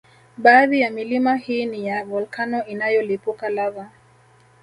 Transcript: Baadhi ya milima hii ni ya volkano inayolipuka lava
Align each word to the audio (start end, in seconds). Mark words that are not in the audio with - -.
Baadhi 0.37 0.79
ya 0.81 0.91
milima 0.91 1.35
hii 1.35 1.65
ni 1.65 1.87
ya 1.87 2.05
volkano 2.05 2.65
inayolipuka 2.65 3.49
lava 3.49 3.91